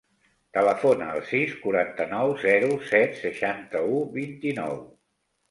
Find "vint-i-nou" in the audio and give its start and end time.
4.19-4.77